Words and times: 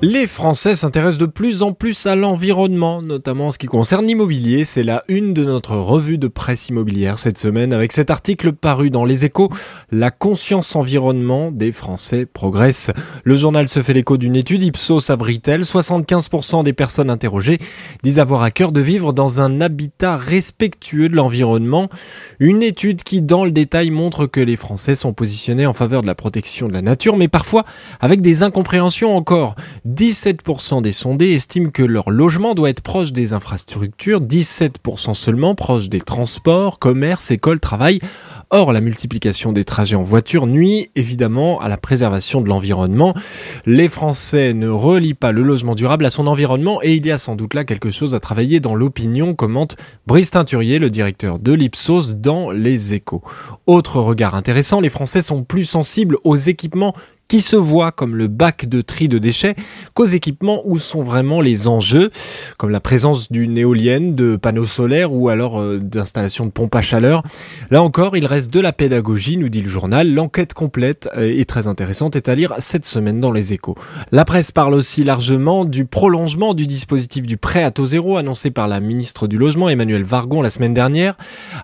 Les 0.00 0.28
Français 0.28 0.76
s'intéressent 0.76 1.18
de 1.18 1.26
plus 1.26 1.64
en 1.64 1.72
plus 1.72 2.06
à 2.06 2.14
l'environnement, 2.14 3.02
notamment 3.02 3.48
en 3.48 3.50
ce 3.50 3.58
qui 3.58 3.66
concerne 3.66 4.06
l'immobilier. 4.06 4.62
C'est 4.62 4.84
la 4.84 5.02
une 5.08 5.34
de 5.34 5.44
notre 5.44 5.74
revue 5.74 6.18
de 6.18 6.28
presse 6.28 6.68
immobilière 6.68 7.18
cette 7.18 7.36
semaine 7.36 7.72
avec 7.72 7.92
cet 7.92 8.08
article 8.08 8.52
paru 8.52 8.90
dans 8.90 9.04
Les 9.04 9.24
Échos. 9.24 9.50
La 9.90 10.12
conscience 10.12 10.76
environnement 10.76 11.50
des 11.50 11.72
Français 11.72 12.26
progresse. 12.26 12.92
Le 13.24 13.36
journal 13.36 13.66
se 13.66 13.82
fait 13.82 13.92
l'écho 13.92 14.18
d'une 14.18 14.36
étude 14.36 14.62
Ipsos 14.62 15.10
à 15.10 15.16
Britel. 15.16 15.62
75% 15.62 16.62
des 16.62 16.72
personnes 16.72 17.10
interrogées 17.10 17.58
disent 18.04 18.20
avoir 18.20 18.42
à 18.42 18.52
cœur 18.52 18.70
de 18.70 18.80
vivre 18.80 19.12
dans 19.12 19.40
un 19.40 19.60
habitat 19.60 20.16
respectueux 20.16 21.08
de 21.08 21.16
l'environnement. 21.16 21.88
Une 22.38 22.62
étude 22.62 23.02
qui, 23.02 23.20
dans 23.20 23.44
le 23.44 23.50
détail, 23.50 23.90
montre 23.90 24.26
que 24.26 24.40
les 24.40 24.56
Français 24.56 24.94
sont 24.94 25.12
positionnés 25.12 25.66
en 25.66 25.74
faveur 25.74 26.02
de 26.02 26.06
la 26.06 26.14
protection 26.14 26.68
de 26.68 26.72
la 26.72 26.82
nature, 26.82 27.16
mais 27.16 27.26
parfois 27.26 27.64
avec 27.98 28.20
des 28.20 28.44
incompréhensions 28.44 29.16
encore. 29.16 29.56
17% 29.88 30.82
des 30.82 30.92
sondés 30.92 31.32
estiment 31.32 31.70
que 31.70 31.82
leur 31.82 32.10
logement 32.10 32.54
doit 32.54 32.68
être 32.68 32.82
proche 32.82 33.12
des 33.12 33.32
infrastructures, 33.32 34.20
17% 34.20 35.14
seulement 35.14 35.54
proche 35.54 35.88
des 35.88 36.02
transports, 36.02 36.78
commerces, 36.78 37.30
écoles, 37.30 37.58
travail. 37.58 37.98
Or, 38.50 38.72
la 38.72 38.82
multiplication 38.82 39.52
des 39.52 39.64
trajets 39.64 39.96
en 39.96 40.02
voiture 40.02 40.46
nuit 40.46 40.90
évidemment 40.94 41.60
à 41.60 41.68
la 41.68 41.78
préservation 41.78 42.42
de 42.42 42.48
l'environnement. 42.48 43.14
Les 43.64 43.88
Français 43.88 44.52
ne 44.52 44.68
relient 44.68 45.14
pas 45.14 45.32
le 45.32 45.42
logement 45.42 45.74
durable 45.74 46.04
à 46.04 46.10
son 46.10 46.26
environnement 46.26 46.82
et 46.82 46.94
il 46.94 47.06
y 47.06 47.10
a 47.10 47.16
sans 47.16 47.34
doute 47.34 47.54
là 47.54 47.64
quelque 47.64 47.90
chose 47.90 48.14
à 48.14 48.20
travailler 48.20 48.60
dans 48.60 48.74
l'opinion, 48.74 49.34
commente 49.34 49.76
Brice 50.06 50.32
Teinturier, 50.32 50.78
le 50.78 50.90
directeur 50.90 51.38
de 51.38 51.52
l'Ipsos 51.52 52.16
dans 52.16 52.50
Les 52.50 52.94
Échos. 52.94 53.22
Autre 53.66 54.00
regard 54.00 54.34
intéressant, 54.34 54.80
les 54.80 54.90
Français 54.90 55.22
sont 55.22 55.44
plus 55.44 55.64
sensibles 55.64 56.18
aux 56.24 56.36
équipements 56.36 56.94
qui 57.28 57.42
se 57.42 57.56
voit 57.56 57.92
comme 57.92 58.16
le 58.16 58.26
bac 58.26 58.66
de 58.66 58.80
tri 58.80 59.06
de 59.06 59.18
déchets 59.18 59.54
qu'aux 59.94 60.06
équipements 60.06 60.62
où 60.64 60.78
sont 60.78 61.02
vraiment 61.02 61.42
les 61.42 61.68
enjeux, 61.68 62.10
comme 62.56 62.70
la 62.70 62.80
présence 62.80 63.30
d'une 63.30 63.58
éolienne, 63.58 64.14
de 64.14 64.36
panneaux 64.36 64.64
solaires 64.64 65.12
ou 65.12 65.28
alors 65.28 65.60
euh, 65.60 65.78
d'installations 65.78 66.46
de 66.46 66.50
pompes 66.50 66.74
à 66.74 66.80
chaleur. 66.82 67.22
Là 67.70 67.82
encore, 67.82 68.16
il 68.16 68.24
reste 68.24 68.52
de 68.52 68.60
la 68.60 68.72
pédagogie, 68.72 69.36
nous 69.36 69.50
dit 69.50 69.60
le 69.60 69.68
journal. 69.68 70.12
L'enquête 70.12 70.54
complète 70.54 71.08
euh, 71.16 71.34
et 71.36 71.44
très 71.44 71.66
intéressante 71.66 72.16
est 72.16 72.30
à 72.30 72.34
lire 72.34 72.54
cette 72.58 72.86
semaine 72.86 73.20
dans 73.20 73.32
les 73.32 73.52
échos. 73.52 73.74
La 74.10 74.24
presse 74.24 74.50
parle 74.50 74.72
aussi 74.72 75.04
largement 75.04 75.66
du 75.66 75.84
prolongement 75.84 76.54
du 76.54 76.66
dispositif 76.66 77.26
du 77.26 77.36
prêt 77.36 77.62
à 77.62 77.70
taux 77.70 77.86
zéro 77.86 78.16
annoncé 78.16 78.50
par 78.50 78.68
la 78.68 78.80
ministre 78.80 79.28
du 79.28 79.36
Logement 79.36 79.68
Emmanuel 79.68 80.02
Vargon 80.02 80.40
la 80.40 80.50
semaine 80.50 80.74
dernière. 80.74 81.16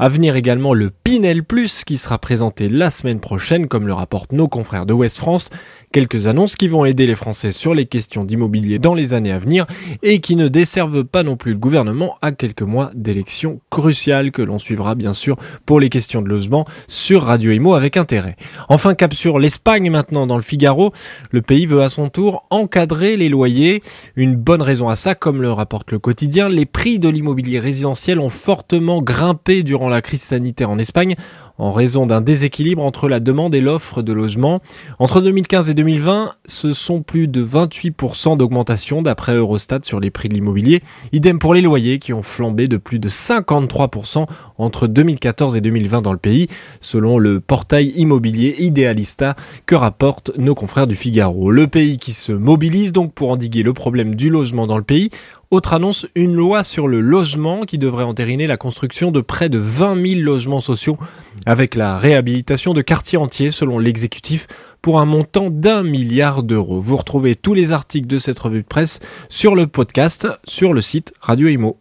À 0.00 0.08
venir 0.08 0.34
également 0.34 0.74
le 0.74 0.90
Pinel 0.90 1.44
Plus 1.44 1.84
qui 1.84 1.98
sera 1.98 2.18
présenté 2.18 2.68
la 2.68 2.90
semaine 2.90 3.20
prochaine 3.20 3.68
comme 3.68 3.86
le 3.86 3.92
rapportent 3.92 4.32
nos 4.32 4.48
confrères 4.48 4.86
de 4.86 4.92
West 4.92 5.18
France. 5.18 5.50
Quelques 5.92 6.26
annonces 6.26 6.56
qui 6.56 6.68
vont 6.68 6.86
aider 6.86 7.06
les 7.06 7.14
Français 7.14 7.52
sur 7.52 7.74
les 7.74 7.84
questions 7.84 8.24
d'immobilier 8.24 8.78
dans 8.78 8.94
les 8.94 9.12
années 9.12 9.30
à 9.30 9.38
venir 9.38 9.66
et 10.02 10.20
qui 10.20 10.36
ne 10.36 10.48
desservent 10.48 11.04
pas 11.04 11.22
non 11.22 11.36
plus 11.36 11.52
le 11.52 11.58
gouvernement 11.58 12.16
à 12.22 12.32
quelques 12.32 12.62
mois 12.62 12.90
d'élections 12.94 13.60
cruciales 13.70 14.30
que 14.30 14.40
l'on 14.40 14.58
suivra 14.58 14.94
bien 14.94 15.12
sûr 15.12 15.36
pour 15.66 15.80
les 15.80 15.90
questions 15.90 16.22
de 16.22 16.28
logement 16.28 16.64
sur 16.88 17.24
Radio 17.24 17.52
Imo 17.52 17.74
avec 17.74 17.98
intérêt. 17.98 18.36
Enfin 18.70 18.94
cap 18.94 19.12
sur 19.12 19.38
l'Espagne 19.38 19.90
maintenant 19.90 20.26
dans 20.26 20.36
le 20.36 20.42
Figaro. 20.42 20.94
Le 21.30 21.42
pays 21.42 21.66
veut 21.66 21.82
à 21.82 21.90
son 21.90 22.08
tour 22.08 22.46
encadrer 22.48 23.18
les 23.18 23.28
loyers. 23.28 23.82
Une 24.16 24.34
bonne 24.34 24.62
raison 24.62 24.88
à 24.88 24.96
ça 24.96 25.14
comme 25.14 25.42
le 25.42 25.52
rapporte 25.52 25.92
le 25.92 25.98
quotidien. 25.98 26.48
Les 26.48 26.64
prix 26.64 27.00
de 27.00 27.10
l'immobilier 27.10 27.60
résidentiel 27.60 28.18
ont 28.18 28.30
fortement 28.30 29.02
grimpé 29.02 29.62
durant 29.62 29.90
la 29.90 30.00
crise 30.00 30.22
sanitaire 30.22 30.70
en 30.70 30.78
Espagne 30.78 31.16
en 31.58 31.70
raison 31.70 32.06
d'un 32.06 32.20
déséquilibre 32.20 32.82
entre 32.82 33.08
la 33.08 33.20
demande 33.20 33.54
et 33.54 33.60
l'offre 33.60 34.02
de 34.02 34.12
logement. 34.12 34.60
Entre 34.98 35.20
2015 35.20 35.70
et 35.70 35.74
2020, 35.74 36.32
ce 36.46 36.72
sont 36.72 37.02
plus 37.02 37.28
de 37.28 37.44
28% 37.44 38.36
d'augmentation 38.36 39.02
d'après 39.02 39.34
Eurostat 39.34 39.80
sur 39.82 40.00
les 40.00 40.10
prix 40.10 40.28
de 40.28 40.34
l'immobilier. 40.34 40.82
Idem 41.12 41.38
pour 41.38 41.54
les 41.54 41.60
loyers 41.60 41.98
qui 41.98 42.12
ont 42.12 42.22
flambé 42.22 42.68
de 42.68 42.76
plus 42.76 42.98
de 42.98 43.08
53% 43.08 44.26
entre 44.58 44.86
2014 44.86 45.56
et 45.56 45.60
2020 45.60 46.02
dans 46.02 46.12
le 46.12 46.18
pays, 46.18 46.48
selon 46.80 47.18
le 47.18 47.40
portail 47.40 47.92
immobilier 47.96 48.54
Idealista 48.58 49.36
que 49.66 49.74
rapportent 49.74 50.36
nos 50.38 50.54
confrères 50.54 50.86
du 50.86 50.96
Figaro. 50.96 51.50
Le 51.50 51.66
pays 51.66 51.98
qui 51.98 52.12
se 52.12 52.32
mobilise 52.32 52.92
donc 52.92 53.12
pour 53.12 53.30
endiguer 53.30 53.62
le 53.62 53.72
problème 53.72 54.14
du 54.14 54.30
logement 54.30 54.66
dans 54.66 54.76
le 54.76 54.82
pays 54.82 55.10
autre 55.52 55.74
annonce, 55.74 56.06
une 56.14 56.34
loi 56.34 56.64
sur 56.64 56.88
le 56.88 57.00
logement 57.00 57.60
qui 57.60 57.76
devrait 57.76 58.04
entériner 58.04 58.46
la 58.46 58.56
construction 58.56 59.10
de 59.10 59.20
près 59.20 59.50
de 59.50 59.58
20 59.58 60.02
000 60.14 60.20
logements 60.22 60.60
sociaux 60.60 60.96
avec 61.44 61.74
la 61.74 61.98
réhabilitation 61.98 62.72
de 62.72 62.80
quartiers 62.80 63.18
entiers 63.18 63.50
selon 63.50 63.78
l'exécutif 63.78 64.46
pour 64.80 64.98
un 64.98 65.04
montant 65.04 65.50
d'un 65.50 65.82
milliard 65.82 66.42
d'euros. 66.42 66.80
Vous 66.80 66.96
retrouvez 66.96 67.34
tous 67.34 67.52
les 67.52 67.72
articles 67.72 68.06
de 68.06 68.16
cette 68.16 68.38
revue 68.38 68.62
de 68.62 68.66
presse 68.66 69.00
sur 69.28 69.54
le 69.54 69.66
podcast 69.66 70.26
sur 70.44 70.72
le 70.72 70.80
site 70.80 71.12
Radio 71.20 71.48
Imo. 71.48 71.76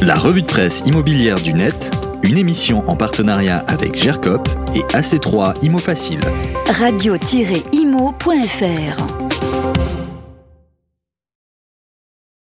La 0.00 0.16
revue 0.16 0.42
de 0.42 0.46
presse 0.46 0.82
immobilière 0.84 1.40
du 1.40 1.54
net, 1.54 1.92
une 2.24 2.36
émission 2.36 2.82
en 2.90 2.96
partenariat 2.96 3.58
avec 3.68 3.94
GERCOP 3.94 4.48
et 4.74 4.80
AC3 4.96 5.54
Imo 5.62 5.78
Facile. 5.78 6.18
Radio-imo.fr 6.66 7.62